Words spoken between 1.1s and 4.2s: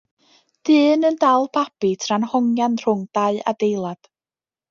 dal babi tra'n hongian rhwng dau adeilad.